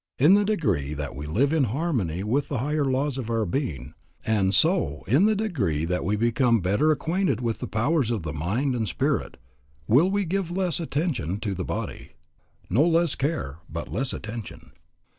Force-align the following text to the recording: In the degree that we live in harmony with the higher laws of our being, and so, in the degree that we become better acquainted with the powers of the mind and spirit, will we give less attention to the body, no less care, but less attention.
In 0.17 0.33
the 0.33 0.43
degree 0.43 0.95
that 0.95 1.15
we 1.15 1.27
live 1.27 1.53
in 1.53 1.65
harmony 1.65 2.23
with 2.23 2.47
the 2.47 2.57
higher 2.57 2.85
laws 2.85 3.19
of 3.19 3.29
our 3.29 3.45
being, 3.45 3.93
and 4.25 4.55
so, 4.55 5.03
in 5.05 5.25
the 5.25 5.35
degree 5.35 5.85
that 5.85 6.03
we 6.03 6.15
become 6.15 6.59
better 6.59 6.91
acquainted 6.91 7.39
with 7.39 7.59
the 7.59 7.67
powers 7.67 8.09
of 8.09 8.23
the 8.23 8.33
mind 8.33 8.73
and 8.73 8.87
spirit, 8.87 9.37
will 9.87 10.09
we 10.09 10.25
give 10.25 10.49
less 10.49 10.79
attention 10.79 11.39
to 11.41 11.53
the 11.53 11.63
body, 11.63 12.13
no 12.67 12.81
less 12.83 13.13
care, 13.13 13.59
but 13.69 13.89
less 13.93 14.11
attention. 14.11 14.71